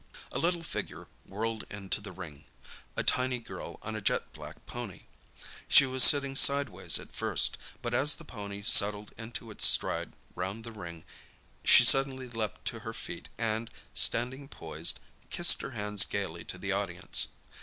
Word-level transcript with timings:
A 0.31 0.39
little 0.39 0.63
figure 0.63 1.07
whirled 1.27 1.63
into 1.69 2.01
the 2.01 2.11
ring—a 2.11 3.03
tiny 3.03 3.37
girl 3.37 3.77
on 3.83 3.95
a 3.95 4.01
jet 4.01 4.33
black 4.33 4.65
pony. 4.65 5.03
She 5.67 5.85
was 5.85 6.03
sitting 6.03 6.35
sideways 6.35 6.97
at 6.97 7.13
first, 7.13 7.55
but 7.83 7.93
as 7.93 8.15
the 8.15 8.25
pony 8.25 8.63
settled 8.63 9.13
into 9.15 9.51
its 9.51 9.63
stride 9.67 10.13
round 10.33 10.63
the 10.63 10.71
ring 10.71 11.05
she 11.63 11.83
suddenly 11.83 12.27
leaped 12.27 12.65
to 12.65 12.79
her 12.79 12.93
feet 12.95 13.29
and, 13.37 13.69
standing 13.93 14.47
poised, 14.47 14.99
kissed 15.29 15.61
her 15.61 15.69
hands 15.77 16.03
gaily 16.03 16.43
to 16.45 16.57
the 16.57 16.71
audience. 16.71 17.27